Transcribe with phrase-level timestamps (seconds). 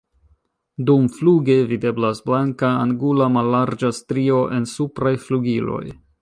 [0.89, 5.85] Dumfluge videblas blanka angula mallarĝa strio en supraj flugiloj.